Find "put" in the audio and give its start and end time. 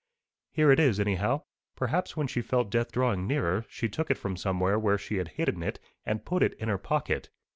6.25-6.41